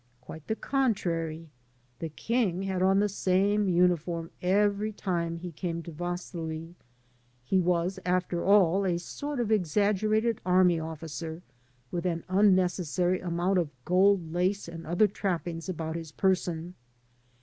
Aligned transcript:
Quite 0.19 0.47
the 0.47 0.55
contrary: 0.55 1.51
the 1.99 2.09
king 2.09 2.63
had 2.63 2.81
on 2.81 2.97
the 2.99 3.07
same 3.07 3.69
uniform 3.69 4.31
every 4.41 4.91
time 4.91 5.37
he 5.37 5.51
came 5.51 5.83
to 5.83 5.91
Vaslui. 5.91 6.73
He 7.43 7.59
was, 7.59 7.99
after 8.03 8.43
all, 8.43 8.83
a 8.83 8.97
sort 8.97 9.39
of 9.39 9.51
exaggerated 9.51 10.41
army 10.43 10.79
officer 10.79 11.43
with 11.91 12.07
an 12.07 12.23
im 12.35 12.55
necessary 12.55 13.19
amount 13.19 13.59
of 13.59 13.69
gold 13.85 14.33
lace 14.33 14.67
and 14.67 14.87
other 14.87 15.05
trappings 15.05 15.69
about 15.69 15.95
his 15.95 16.11
person. 16.11 16.73